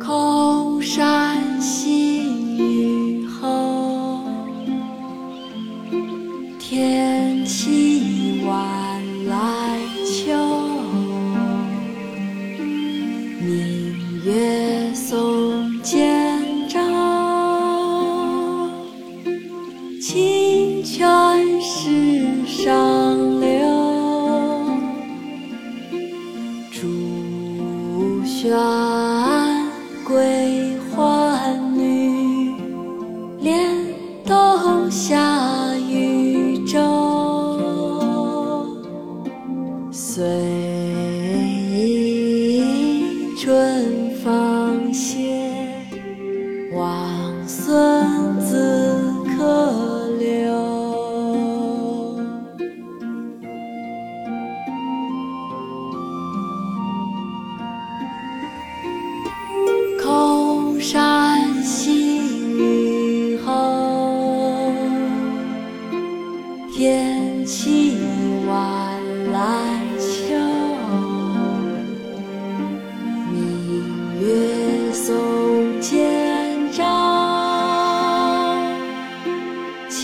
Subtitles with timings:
[0.00, 4.22] 空山新雨后
[6.58, 10.32] 天气晚来秋
[13.40, 16.80] 明月松间照
[20.00, 23.05] 清泉石上
[26.86, 28.52] 竹喧
[30.04, 32.54] 归浣女，
[33.40, 33.68] 莲
[34.24, 36.78] 动下渔舟。
[39.90, 40.24] 随
[41.72, 45.42] 意春芳歇，
[46.72, 48.75] 王孙自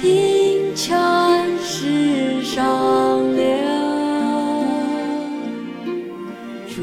[0.00, 0.98] 清泉
[1.58, 3.44] 石上流。
[6.66, 6.80] 竹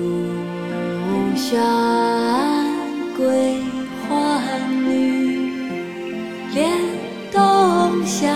[1.35, 1.57] 喧
[3.17, 3.57] 归
[4.07, 4.13] 浣
[4.87, 5.51] 女，
[6.53, 6.69] 莲
[7.31, 8.27] 动下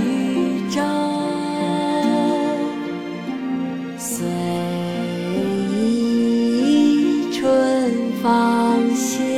[0.00, 0.80] 渔舟。
[3.98, 4.26] 随
[5.76, 7.92] 意春
[8.22, 9.37] 芳歇，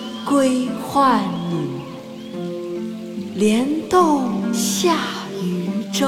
[0.25, 1.81] 归浣女，
[3.35, 4.95] 莲动下
[5.41, 6.07] 渔舟。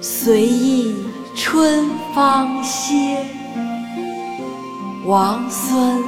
[0.00, 0.94] 随意
[1.34, 3.26] 春芳歇，
[5.06, 6.02] 王孙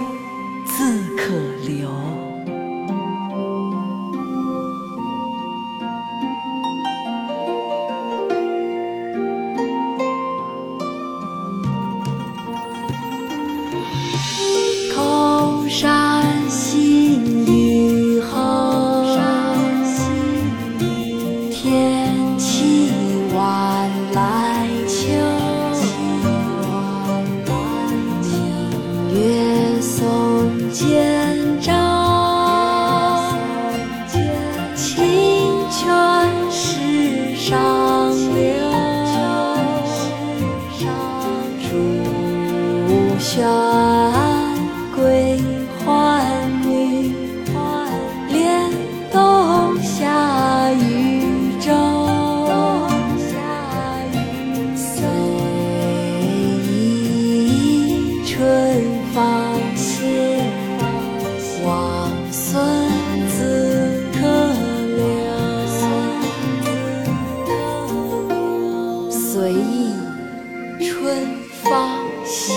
[70.81, 71.27] 春
[71.63, 72.55] 芳歇，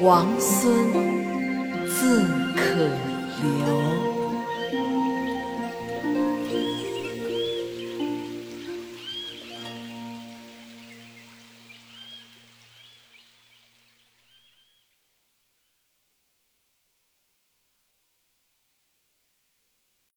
[0.00, 0.92] 王孙
[1.86, 2.22] 自
[2.54, 2.74] 可
[3.42, 4.07] 留。